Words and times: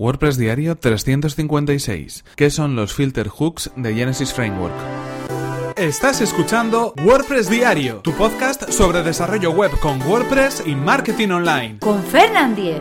WordPress 0.00 0.38
Diario 0.38 0.76
356. 0.76 2.24
¿Qué 2.34 2.48
son 2.48 2.74
los 2.74 2.94
filter 2.94 3.28
hooks 3.28 3.70
de 3.76 3.94
Genesis 3.94 4.32
Framework? 4.32 4.72
Estás 5.76 6.22
escuchando 6.22 6.94
WordPress 7.04 7.50
Diario, 7.50 7.96
tu 7.96 8.12
podcast 8.14 8.70
sobre 8.70 9.02
desarrollo 9.02 9.50
web 9.50 9.70
con 9.78 10.00
WordPress 10.00 10.62
y 10.64 10.74
marketing 10.74 11.28
online. 11.28 11.78
Con 11.80 12.02
Fernand 12.02 12.56
Diez. 12.56 12.80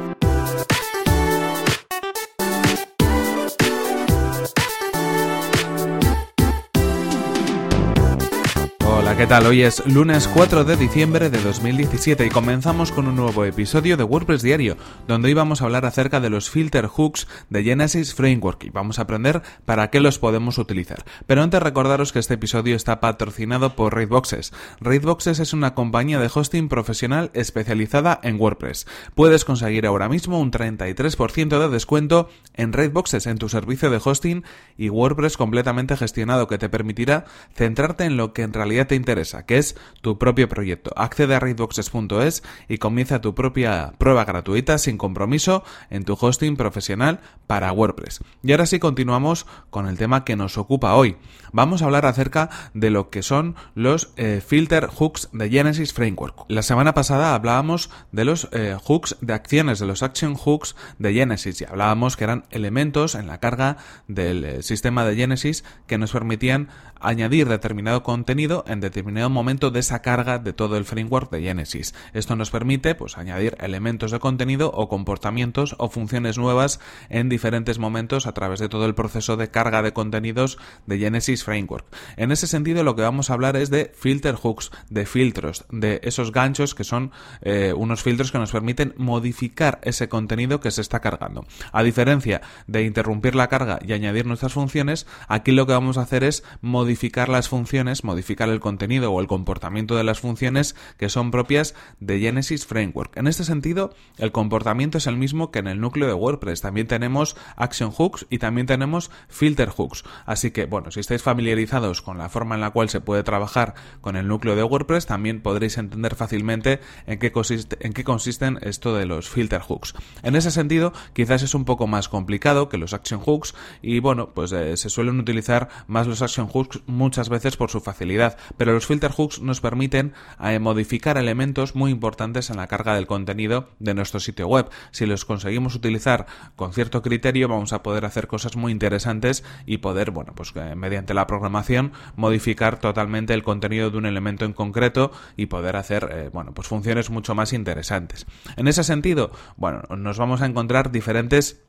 ¿Qué 9.19 9.27
tal? 9.27 9.47
Hoy 9.47 9.63
es 9.63 9.85
lunes 9.85 10.29
4 10.29 10.63
de 10.63 10.77
diciembre 10.77 11.29
de 11.29 11.41
2017 11.41 12.25
y 12.25 12.29
comenzamos 12.29 12.93
con 12.93 13.05
un 13.05 13.17
nuevo 13.17 13.43
episodio 13.43 13.97
de 13.97 14.05
WordPress 14.05 14.41
Diario, 14.41 14.77
donde 15.09 15.27
hoy 15.27 15.33
vamos 15.33 15.61
a 15.61 15.65
hablar 15.65 15.85
acerca 15.85 16.21
de 16.21 16.29
los 16.29 16.49
filter 16.49 16.87
hooks 16.87 17.27
de 17.49 17.61
Genesis 17.65 18.13
Framework 18.13 18.63
y 18.63 18.69
vamos 18.69 18.97
a 18.97 19.01
aprender 19.01 19.41
para 19.65 19.89
qué 19.89 19.99
los 19.99 20.19
podemos 20.19 20.57
utilizar. 20.57 21.03
Pero 21.27 21.43
antes 21.43 21.61
recordaros 21.61 22.13
que 22.13 22.19
este 22.19 22.35
episodio 22.35 22.77
está 22.77 23.01
patrocinado 23.01 23.75
por 23.75 23.93
Raidboxes. 23.93 24.53
Raidboxes 24.79 25.39
es 25.39 25.51
una 25.51 25.75
compañía 25.75 26.17
de 26.19 26.31
hosting 26.33 26.69
profesional 26.69 27.29
especializada 27.33 28.21
en 28.23 28.39
WordPress. 28.39 28.87
Puedes 29.15 29.43
conseguir 29.43 29.85
ahora 29.85 30.07
mismo 30.07 30.39
un 30.39 30.49
33% 30.49 31.59
de 31.59 31.67
descuento 31.67 32.29
en 32.53 32.71
Raidboxes 32.71 33.27
en 33.27 33.37
tu 33.37 33.49
servicio 33.49 33.89
de 33.89 33.99
hosting 34.01 34.45
y 34.77 34.87
WordPress 34.89 35.35
completamente 35.35 35.97
gestionado 35.97 36.47
que 36.47 36.57
te 36.57 36.69
permitirá 36.69 37.25
centrarte 37.53 38.05
en 38.05 38.15
lo 38.15 38.31
que 38.31 38.43
en 38.43 38.53
realidad 38.53 38.87
te 38.87 38.95
interesa 38.95 39.08
interesa, 39.09 39.47
que 39.47 39.57
es 39.57 39.75
tu 40.01 40.19
propio 40.19 40.47
proyecto. 40.47 40.91
Accede 40.95 41.33
a 41.33 41.39
raidboxes.es 41.39 42.43
y 42.67 42.77
comienza 42.77 43.21
tu 43.21 43.33
propia 43.33 43.93
prueba 43.97 44.23
gratuita 44.23 44.77
sin 44.77 44.99
compromiso 44.99 45.63
en 45.89 46.05
tu 46.05 46.15
hosting 46.19 46.55
profesional 46.55 47.21
para 47.47 47.71
WordPress. 47.71 48.19
Y 48.43 48.51
ahora 48.51 48.67
sí 48.67 48.77
continuamos 48.77 49.47
con 49.71 49.87
el 49.87 49.97
tema 49.97 50.25
que 50.25 50.35
nos 50.35 50.59
ocupa 50.59 50.93
hoy. 50.93 51.17
Vamos 51.51 51.81
a 51.81 51.85
hablar 51.85 52.05
acerca 52.05 52.51
de 52.75 52.91
lo 52.91 53.09
que 53.09 53.23
son 53.23 53.55
los 53.73 54.13
eh, 54.15 54.43
filter 54.45 54.85
hooks 54.85 55.29
de 55.33 55.49
Genesis 55.49 55.91
Framework. 55.91 56.45
La 56.47 56.61
semana 56.61 56.93
pasada 56.93 57.33
hablábamos 57.33 57.89
de 58.11 58.25
los 58.25 58.47
eh, 58.51 58.77
hooks 58.79 59.17
de 59.21 59.33
acciones, 59.33 59.79
de 59.79 59.87
los 59.87 60.03
action 60.03 60.35
hooks 60.35 60.75
de 60.99 61.13
Genesis 61.13 61.61
y 61.61 61.65
hablábamos 61.65 62.15
que 62.15 62.25
eran 62.25 62.45
elementos 62.51 63.15
en 63.15 63.25
la 63.25 63.39
carga 63.39 63.77
del 64.07 64.45
eh, 64.45 64.61
sistema 64.61 65.03
de 65.03 65.15
Genesis 65.15 65.63
que 65.87 65.97
nos 65.97 66.11
permitían 66.11 66.69
añadir 66.99 67.47
determinado 67.47 68.03
contenido 68.03 68.63
en 68.67 68.79
determinado 68.81 68.98
momento 69.03 69.71
de 69.71 69.79
esa 69.79 70.01
carga 70.01 70.39
de 70.39 70.53
todo 70.53 70.77
el 70.77 70.85
framework 70.85 71.31
de 71.31 71.41
Genesis. 71.41 71.93
Esto 72.13 72.35
nos 72.35 72.51
permite 72.51 72.95
pues 72.95 73.17
añadir 73.17 73.55
elementos 73.59 74.11
de 74.11 74.19
contenido 74.19 74.71
o 74.73 74.89
comportamientos 74.89 75.75
o 75.77 75.89
funciones 75.89 76.37
nuevas 76.37 76.79
en 77.09 77.29
diferentes 77.29 77.79
momentos 77.79 78.27
a 78.27 78.33
través 78.33 78.59
de 78.59 78.69
todo 78.69 78.85
el 78.85 78.95
proceso 78.95 79.37
de 79.37 79.49
carga 79.49 79.81
de 79.81 79.93
contenidos 79.93 80.57
de 80.85 80.99
Genesis 80.99 81.43
Framework. 81.43 81.85
En 82.17 82.31
ese 82.31 82.47
sentido 82.47 82.83
lo 82.83 82.95
que 82.95 83.01
vamos 83.01 83.29
a 83.29 83.33
hablar 83.33 83.55
es 83.55 83.69
de 83.69 83.91
filter 83.95 84.35
hooks, 84.35 84.71
de 84.89 85.05
filtros, 85.05 85.65
de 85.71 85.99
esos 86.03 86.31
ganchos 86.31 86.75
que 86.75 86.83
son 86.83 87.11
eh, 87.41 87.73
unos 87.75 88.03
filtros 88.03 88.31
que 88.31 88.39
nos 88.39 88.51
permiten 88.51 88.93
modificar 88.97 89.79
ese 89.83 90.09
contenido 90.09 90.59
que 90.59 90.71
se 90.71 90.81
está 90.81 90.99
cargando. 90.99 91.45
A 91.71 91.83
diferencia 91.83 92.41
de 92.67 92.83
interrumpir 92.83 93.35
la 93.35 93.47
carga 93.47 93.79
y 93.85 93.93
añadir 93.93 94.25
nuestras 94.25 94.53
funciones, 94.53 95.07
aquí 95.27 95.51
lo 95.51 95.65
que 95.65 95.73
vamos 95.73 95.97
a 95.97 96.01
hacer 96.01 96.23
es 96.23 96.43
modificar 96.61 97.29
las 97.29 97.49
funciones, 97.49 98.03
modificar 98.03 98.49
el 98.49 98.59
contenido 98.59 98.88
o 98.89 99.21
el 99.21 99.27
comportamiento 99.27 99.95
de 99.95 100.03
las 100.03 100.19
funciones 100.19 100.75
que 100.97 101.09
son 101.09 101.29
propias 101.29 101.75
de 101.99 102.19
Genesis 102.19 102.65
Framework. 102.65 103.15
En 103.17 103.27
este 103.27 103.43
sentido, 103.43 103.93
el 104.17 104.31
comportamiento 104.31 104.97
es 104.97 105.05
el 105.05 105.15
mismo 105.15 105.51
que 105.51 105.59
en 105.59 105.67
el 105.67 105.79
núcleo 105.79 106.07
de 106.07 106.15
WordPress. 106.15 106.61
También 106.61 106.87
tenemos 106.87 107.37
action 107.55 107.91
hooks 107.91 108.25
y 108.31 108.39
también 108.39 108.65
tenemos 108.65 109.11
filter 109.27 109.69
hooks. 109.69 110.03
Así 110.25 110.49
que, 110.49 110.65
bueno, 110.65 110.89
si 110.89 110.99
estáis 110.99 111.21
familiarizados 111.21 112.01
con 112.01 112.17
la 112.17 112.29
forma 112.29 112.55
en 112.55 112.61
la 112.61 112.71
cual 112.71 112.89
se 112.89 112.99
puede 112.99 113.21
trabajar 113.21 113.75
con 114.01 114.15
el 114.15 114.27
núcleo 114.27 114.55
de 114.55 114.63
WordPress, 114.63 115.05
también 115.05 115.41
podréis 115.41 115.77
entender 115.77 116.15
fácilmente 116.15 116.79
en 117.05 117.19
qué, 117.19 117.31
consiste, 117.31 117.77
en 117.85 117.93
qué 117.93 118.03
consisten 118.03 118.57
esto 118.61 118.95
de 118.95 119.05
los 119.05 119.29
filter 119.29 119.61
hooks. 119.61 119.93
En 120.23 120.35
ese 120.35 120.49
sentido, 120.49 120.93
quizás 121.13 121.43
es 121.43 121.53
un 121.53 121.65
poco 121.65 121.85
más 121.85 122.09
complicado 122.09 122.69
que 122.69 122.77
los 122.77 122.93
action 122.93 123.19
hooks 123.19 123.53
y, 123.83 123.99
bueno, 123.99 124.31
pues 124.33 124.51
eh, 124.51 124.75
se 124.77 124.89
suelen 124.89 125.19
utilizar 125.19 125.69
más 125.85 126.07
los 126.07 126.23
action 126.23 126.47
hooks 126.47 126.81
muchas 126.87 127.29
veces 127.29 127.57
por 127.57 127.69
su 127.69 127.81
facilidad, 127.81 128.37
pero 128.57 128.68
los 128.71 128.85
filter 128.85 129.11
hooks 129.11 129.41
nos 129.41 129.61
permiten 129.61 130.13
eh, 130.43 130.59
modificar 130.59 131.17
elementos 131.17 131.75
muy 131.75 131.91
importantes 131.91 132.49
en 132.49 132.57
la 132.57 132.67
carga 132.67 132.95
del 132.95 133.07
contenido 133.07 133.69
de 133.79 133.93
nuestro 133.93 134.19
sitio 134.19 134.47
web. 134.47 134.69
Si 134.91 135.05
los 135.05 135.25
conseguimos 135.25 135.75
utilizar 135.75 136.25
con 136.55 136.73
cierto 136.73 137.01
criterio, 137.01 137.47
vamos 137.47 137.73
a 137.73 137.83
poder 137.83 138.05
hacer 138.05 138.27
cosas 138.27 138.55
muy 138.55 138.71
interesantes 138.71 139.43
y 139.65 139.77
poder, 139.77 140.11
bueno, 140.11 140.33
pues 140.35 140.53
eh, 140.55 140.75
mediante 140.75 141.13
la 141.13 141.27
programación 141.27 141.91
modificar 142.15 142.79
totalmente 142.79 143.33
el 143.33 143.43
contenido 143.43 143.89
de 143.89 143.97
un 143.97 144.05
elemento 144.05 144.45
en 144.45 144.53
concreto 144.53 145.11
y 145.37 145.47
poder 145.47 145.75
hacer, 145.75 146.09
eh, 146.11 146.29
bueno, 146.31 146.53
pues 146.53 146.67
funciones 146.67 147.09
mucho 147.09 147.35
más 147.35 147.53
interesantes. 147.53 148.25
En 148.55 148.67
ese 148.67 148.83
sentido, 148.83 149.31
bueno, 149.57 149.83
nos 149.97 150.17
vamos 150.17 150.41
a 150.41 150.45
encontrar 150.45 150.91
diferentes 150.91 151.63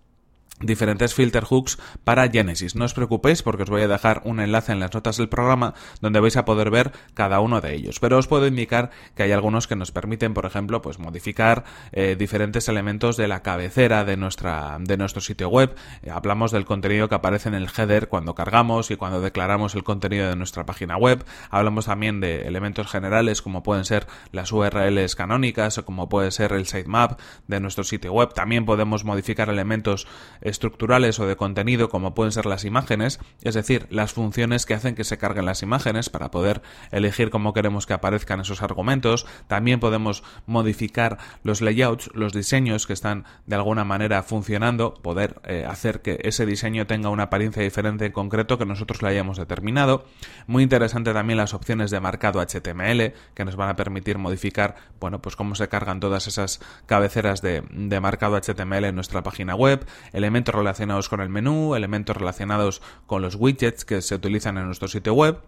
diferentes 0.61 1.15
filter 1.15 1.45
hooks 1.45 1.79
para 2.05 2.29
Genesis. 2.29 2.75
No 2.77 2.85
os 2.85 2.95
preocupéis 2.95 3.43
porque 3.43 3.65
os 3.65 3.71
voy 3.71 3.83
a 3.83 3.89
dejar 3.89 4.23
un 4.25 4.41
enlace 4.41 4.73
en 4.73 4.81
las 4.81 4.93
notas 4.95 5.17
del 5.17 5.29
programa 5.29 5.75
donde 6.01 6.21
vais 6.21 6.37
a 6.37 6.45
poder 6.45 6.71
ver 6.71 6.93
cada 7.15 7.41
uno 7.41 7.61
de 7.61 7.75
ellos. 7.75 8.01
Pero 8.01 8.19
os 8.19 8.27
puedo 8.27 8.47
indicar 8.47 8.91
que 9.15 9.23
hay 9.23 9.33
algunos 9.33 9.67
que 9.67 9.77
nos 9.77 9.93
permiten, 9.93 10.35
por 10.35 10.47
ejemplo, 10.47 10.83
pues 10.83 10.99
modificar 10.99 11.65
eh, 11.93 12.17
diferentes 12.19 12.69
elementos 12.69 13.17
de 13.17 13.29
la 13.29 13.43
cabecera 13.43 14.05
de 14.05 14.17
nuestra 14.17 14.77
de 14.81 14.97
nuestro 14.97 15.21
sitio 15.21 15.49
web. 15.49 15.75
Eh, 16.03 16.11
hablamos 16.11 16.53
del 16.53 16.65
contenido 16.65 17.09
que 17.09 17.15
aparece 17.15 17.49
en 17.49 17.55
el 17.55 17.69
header 17.69 18.09
cuando 18.09 18.35
cargamos 18.35 18.91
y 18.91 18.97
cuando 18.97 19.21
declaramos 19.21 19.75
el 19.75 19.85
contenido 19.85 20.29
de 20.29 20.37
nuestra 20.37 20.67
página 20.67 20.97
web. 20.97 21.25
Hablamos 21.51 21.87
también 21.87 22.21
de 22.21 22.43
elementos 22.43 22.87
generales 22.91 23.43
como 23.43 23.63
pueden 23.63 23.85
ser 23.85 24.07
las 24.33 24.53
URLs 24.53 25.17
canónicas 25.17 25.79
o 25.79 25.85
como 25.85 26.09
puede 26.09 26.31
ser 26.31 26.53
el 26.53 26.67
sitemap 26.67 27.19
de 27.47 27.61
nuestro 27.61 27.85
sitio 27.85 28.13
web. 28.13 28.33
También 28.35 28.65
podemos 28.65 29.05
modificar 29.05 29.49
elementos 29.49 30.07
estructurales 30.51 31.19
o 31.19 31.27
de 31.27 31.37
contenido 31.37 31.89
como 31.89 32.15
pueden 32.15 32.33
ser 32.33 32.47
las 32.47 32.65
imágenes, 32.65 33.21
es 33.43 33.55
decir, 33.55 33.87
las 33.91 34.13
funciones 34.13 34.67
que 34.67 34.75
hacen 34.75 34.95
que 34.95 35.05
se 35.05 35.19
carguen 35.19 35.47
las 35.47 35.63
imágenes 35.63 36.11
para 36.11 36.31
poder 36.31 36.63
elegir 36.91 37.31
cómo 37.31 37.55
queremos 37.55 37.87
que 37.87 37.95
aparezcan 37.95 38.41
esos 38.41 38.63
argumentos. 38.63 39.27
También 39.47 39.81
podemos 39.81 40.23
modificar 40.47 41.19
los 41.43 41.61
layouts, 41.61 42.11
los 42.15 42.33
diseños 42.33 42.87
que 42.87 42.93
están 42.93 43.25
de 43.47 43.57
alguna 43.57 43.85
manera 43.85 44.23
funcionando, 44.23 44.95
poder 44.95 45.41
eh, 45.45 45.65
hacer 45.67 46.03
que 46.03 46.19
ese 46.23 46.47
diseño 46.47 46.87
tenga 46.87 47.09
una 47.09 47.25
apariencia 47.25 47.63
diferente 47.63 48.07
en 48.07 48.13
concreto 48.13 48.59
que 48.59 48.67
nosotros 48.67 49.03
le 49.03 49.09
hayamos 49.09 49.39
determinado. 49.39 50.05
Muy 50.47 50.63
interesante 50.63 51.13
también 51.13 51.39
las 51.39 51.55
opciones 51.55 51.91
de 51.91 52.01
marcado 52.01 52.41
HTML 52.41 53.13
que 53.35 53.45
nos 53.45 53.57
van 53.57 53.69
a 53.69 53.77
permitir 53.77 54.19
modificar, 54.19 54.77
bueno, 54.99 55.23
pues 55.23 55.37
cómo 55.37 55.55
se 55.55 55.69
cargan 55.69 56.01
todas 56.01 56.27
esas 56.27 56.61
cabeceras 56.87 57.41
de, 57.43 57.63
de 57.71 58.01
marcado 58.01 58.37
HTML 58.37 58.85
en 58.85 58.95
nuestra 58.95 59.23
página 59.23 59.55
web, 59.55 59.87
elementos 60.13 60.40
relacionados 60.47 61.09
con 61.09 61.21
el 61.21 61.29
menú, 61.29 61.75
elementos 61.75 62.17
relacionados 62.17 62.83
con 63.07 63.23
los 63.23 63.35
widgets 63.35 63.85
que 63.85 64.03
se 64.03 64.15
utilizan 64.15 64.59
en 64.59 64.67
nuestro 64.67 64.89
sitio 64.89 65.15
web 65.15 65.41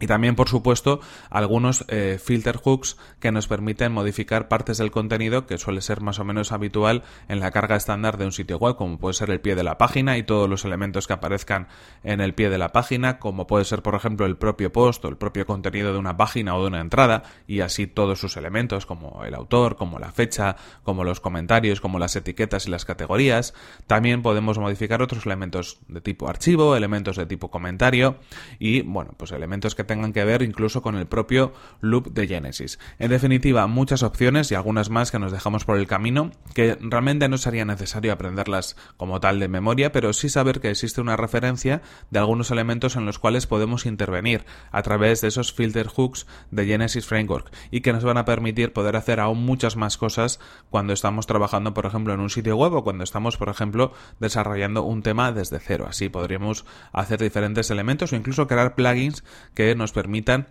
y 0.00 0.06
también, 0.06 0.36
por 0.36 0.48
supuesto, 0.48 1.00
algunos 1.30 1.84
eh, 1.88 2.20
filter 2.22 2.56
hooks 2.56 2.96
que 3.20 3.32
nos 3.32 3.48
permiten 3.48 3.92
modificar 3.92 4.48
partes 4.48 4.78
del 4.78 4.90
contenido 4.90 5.46
que 5.46 5.58
suele 5.58 5.80
ser 5.80 6.00
más 6.00 6.18
o 6.18 6.24
menos 6.24 6.52
habitual 6.52 7.02
en 7.28 7.40
la 7.40 7.50
carga 7.50 7.76
estándar 7.76 8.16
de 8.16 8.24
un 8.24 8.32
sitio 8.32 8.58
web, 8.58 8.76
como 8.76 8.98
puede 8.98 9.14
ser 9.14 9.30
el 9.30 9.40
pie 9.40 9.54
de 9.54 9.64
la 9.64 9.78
página 9.78 10.16
y 10.16 10.22
todos 10.22 10.48
los 10.48 10.64
elementos 10.64 11.06
que 11.06 11.14
aparezcan 11.14 11.68
en 12.04 12.20
el 12.20 12.34
pie 12.34 12.48
de 12.48 12.58
la 12.58 12.70
página, 12.70 13.18
como 13.18 13.46
puede 13.46 13.64
ser, 13.64 13.82
por 13.82 13.94
ejemplo, 13.94 14.26
el 14.26 14.36
propio 14.36 14.72
post 14.72 15.04
o 15.04 15.08
el 15.08 15.16
propio 15.16 15.46
contenido 15.46 15.92
de 15.92 15.98
una 15.98 16.16
página 16.16 16.56
o 16.56 16.62
de 16.62 16.68
una 16.68 16.80
entrada, 16.80 17.24
y 17.46 17.60
así 17.60 17.86
todos 17.86 18.20
sus 18.20 18.36
elementos, 18.36 18.86
como 18.86 19.24
el 19.24 19.34
autor, 19.34 19.76
como 19.76 19.98
la 19.98 20.12
fecha, 20.12 20.56
como 20.84 21.04
los 21.04 21.20
comentarios, 21.20 21.80
como 21.80 21.98
las 21.98 22.14
etiquetas 22.14 22.66
y 22.66 22.70
las 22.70 22.84
categorías. 22.84 23.54
También 23.86 24.22
podemos 24.22 24.58
modificar 24.58 25.02
otros 25.02 25.26
elementos 25.26 25.78
de 25.88 26.00
tipo 26.00 26.28
archivo, 26.28 26.76
elementos 26.76 27.16
de 27.16 27.26
tipo 27.26 27.50
comentario 27.50 28.18
y, 28.58 28.82
bueno, 28.82 29.14
pues 29.16 29.32
elementos 29.32 29.74
que 29.74 29.84
tengan 29.88 30.12
que 30.12 30.24
ver 30.24 30.42
incluso 30.42 30.82
con 30.82 30.94
el 30.94 31.06
propio 31.06 31.52
loop 31.80 32.12
de 32.12 32.28
Genesis. 32.28 32.78
En 33.00 33.10
definitiva, 33.10 33.66
muchas 33.66 34.04
opciones 34.04 34.52
y 34.52 34.54
algunas 34.54 34.90
más 34.90 35.10
que 35.10 35.18
nos 35.18 35.32
dejamos 35.32 35.64
por 35.64 35.78
el 35.78 35.88
camino, 35.88 36.30
que 36.54 36.78
realmente 36.80 37.28
no 37.28 37.38
sería 37.38 37.64
necesario 37.64 38.12
aprenderlas 38.12 38.76
como 38.96 39.18
tal 39.18 39.40
de 39.40 39.48
memoria, 39.48 39.90
pero 39.90 40.12
sí 40.12 40.28
saber 40.28 40.60
que 40.60 40.70
existe 40.70 41.00
una 41.00 41.16
referencia 41.16 41.82
de 42.10 42.20
algunos 42.20 42.52
elementos 42.52 42.94
en 42.94 43.04
los 43.04 43.18
cuales 43.18 43.48
podemos 43.48 43.86
intervenir 43.86 44.44
a 44.70 44.82
través 44.82 45.20
de 45.20 45.28
esos 45.28 45.52
filter 45.52 45.88
hooks 45.88 46.26
de 46.50 46.66
Genesis 46.66 47.06
Framework 47.06 47.52
y 47.70 47.80
que 47.80 47.92
nos 47.92 48.04
van 48.04 48.18
a 48.18 48.24
permitir 48.24 48.72
poder 48.72 48.94
hacer 48.94 49.18
aún 49.18 49.44
muchas 49.44 49.76
más 49.76 49.96
cosas 49.96 50.38
cuando 50.70 50.92
estamos 50.92 51.26
trabajando, 51.26 51.74
por 51.74 51.86
ejemplo, 51.86 52.14
en 52.14 52.20
un 52.20 52.30
sitio 52.30 52.56
web 52.56 52.74
o 52.74 52.84
cuando 52.84 53.04
estamos, 53.04 53.36
por 53.36 53.48
ejemplo, 53.48 53.92
desarrollando 54.20 54.82
un 54.82 55.02
tema 55.02 55.32
desde 55.32 55.58
cero. 55.58 55.86
Así 55.88 56.08
podríamos 56.08 56.64
hacer 56.92 57.20
diferentes 57.20 57.70
elementos 57.70 58.12
o 58.12 58.16
incluso 58.16 58.46
crear 58.46 58.74
plugins 58.74 59.24
que 59.54 59.74
nos 59.78 59.92
permitan 59.92 60.46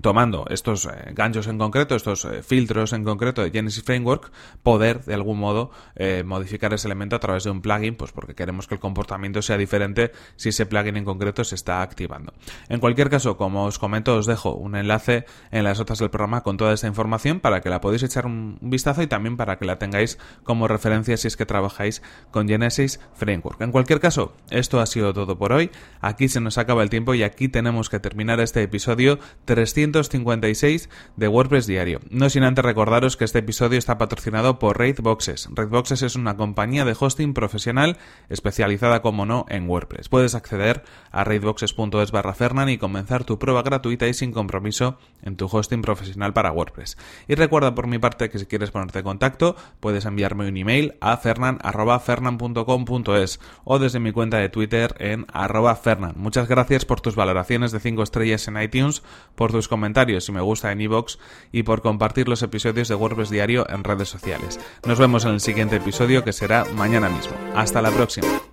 tomando 0.00 0.46
estos 0.48 0.86
eh, 0.86 1.12
ganchos 1.12 1.46
en 1.46 1.58
concreto, 1.58 1.94
estos 1.94 2.24
eh, 2.24 2.42
filtros 2.42 2.92
en 2.92 3.04
concreto 3.04 3.42
de 3.42 3.50
Genesis 3.50 3.84
Framework, 3.84 4.32
poder 4.62 5.04
de 5.04 5.14
algún 5.14 5.38
modo 5.38 5.70
eh, 5.96 6.22
modificar 6.24 6.72
ese 6.72 6.88
elemento 6.88 7.16
a 7.16 7.20
través 7.20 7.44
de 7.44 7.50
un 7.50 7.60
plugin, 7.60 7.94
pues 7.96 8.12
porque 8.12 8.34
queremos 8.34 8.66
que 8.66 8.74
el 8.74 8.80
comportamiento 8.80 9.42
sea 9.42 9.58
diferente 9.58 10.12
si 10.36 10.48
ese 10.48 10.66
plugin 10.66 10.96
en 10.96 11.04
concreto 11.04 11.44
se 11.44 11.54
está 11.54 11.82
activando. 11.82 12.32
En 12.68 12.80
cualquier 12.80 13.10
caso, 13.10 13.36
como 13.36 13.64
os 13.64 13.78
comento, 13.78 14.16
os 14.16 14.26
dejo 14.26 14.54
un 14.54 14.76
enlace 14.76 15.26
en 15.50 15.64
las 15.64 15.78
notas 15.78 15.98
del 15.98 16.10
programa 16.10 16.42
con 16.42 16.56
toda 16.56 16.72
esta 16.72 16.86
información 16.86 17.40
para 17.40 17.60
que 17.60 17.68
la 17.68 17.80
podáis 17.80 18.02
echar 18.02 18.26
un 18.26 18.58
vistazo 18.60 19.02
y 19.02 19.06
también 19.06 19.36
para 19.36 19.58
que 19.58 19.66
la 19.66 19.78
tengáis 19.78 20.18
como 20.42 20.68
referencia 20.68 21.16
si 21.16 21.28
es 21.28 21.36
que 21.36 21.46
trabajáis 21.46 22.02
con 22.30 22.48
Genesis 22.48 23.00
Framework. 23.14 23.60
En 23.60 23.72
cualquier 23.72 24.00
caso, 24.00 24.34
esto 24.50 24.80
ha 24.80 24.86
sido 24.86 25.12
todo 25.12 25.36
por 25.38 25.52
hoy. 25.52 25.70
Aquí 26.00 26.28
se 26.28 26.40
nos 26.40 26.58
acaba 26.58 26.82
el 26.82 26.90
tiempo 26.90 27.14
y 27.14 27.22
aquí 27.22 27.48
tenemos 27.48 27.90
que 27.90 28.00
terminar 28.00 28.40
este 28.40 28.62
episodio 28.62 29.18
300 29.44 29.61
256 29.64 30.88
de 31.16 31.28
WordPress 31.28 31.66
Diario. 31.66 32.00
No 32.10 32.30
sin 32.30 32.42
antes 32.42 32.64
recordaros 32.64 33.16
que 33.16 33.24
este 33.24 33.38
episodio 33.38 33.78
está 33.78 33.98
patrocinado 33.98 34.58
por 34.58 34.78
Raidboxes. 34.78 35.48
Raidboxes 35.52 36.02
es 36.02 36.16
una 36.16 36.36
compañía 36.36 36.84
de 36.84 36.96
hosting 36.98 37.34
profesional 37.34 37.98
especializada, 38.28 39.02
como 39.02 39.26
no, 39.26 39.46
en 39.48 39.68
WordPress. 39.68 40.08
Puedes 40.08 40.34
acceder 40.34 40.82
a 41.10 41.22
raidboxes.es 41.24 42.10
barra 42.10 42.34
Fernan 42.34 42.68
y 42.68 42.78
comenzar 42.78 43.24
tu 43.24 43.38
prueba 43.38 43.62
gratuita 43.62 44.08
y 44.08 44.14
sin 44.14 44.32
compromiso 44.32 44.98
en 45.22 45.36
tu 45.36 45.48
hosting 45.50 45.82
profesional 45.82 46.32
para 46.32 46.50
WordPress. 46.52 46.96
Y 47.28 47.36
recuerda 47.36 47.74
por 47.74 47.86
mi 47.86 47.98
parte 47.98 48.30
que 48.30 48.38
si 48.38 48.46
quieres 48.46 48.70
ponerte 48.70 48.98
en 48.98 49.04
contacto, 49.04 49.56
puedes 49.80 50.04
enviarme 50.04 50.48
un 50.48 50.56
email 50.56 50.96
a 51.00 51.16
fernan.fernan.com.es 51.16 53.40
o 53.64 53.78
desde 53.78 54.00
mi 54.00 54.10
cuenta 54.12 54.38
de 54.38 54.48
Twitter 54.48 54.94
en 54.98 55.26
arroba 55.32 55.76
fernan. 55.76 56.14
Muchas 56.16 56.48
gracias 56.48 56.84
por 56.84 57.00
tus 57.00 57.14
valoraciones 57.16 57.72
de 57.72 57.80
5 57.80 58.02
estrellas 58.02 58.46
en 58.48 58.60
iTunes, 58.60 59.02
por 59.34 59.51
tus 59.52 59.68
comentarios 59.68 60.24
si 60.24 60.32
me 60.32 60.40
gusta 60.40 60.72
en 60.72 60.80
iVoox 60.80 61.18
y 61.52 61.62
por 61.62 61.82
compartir 61.82 62.28
los 62.28 62.42
episodios 62.42 62.88
de 62.88 62.94
WordPress 62.94 63.30
Diario 63.30 63.66
en 63.68 63.84
redes 63.84 64.08
sociales. 64.08 64.58
Nos 64.86 64.98
vemos 64.98 65.24
en 65.24 65.32
el 65.32 65.40
siguiente 65.40 65.76
episodio 65.76 66.24
que 66.24 66.32
será 66.32 66.64
mañana 66.74 67.08
mismo. 67.08 67.34
Hasta 67.54 67.82
la 67.82 67.90
próxima. 67.90 68.51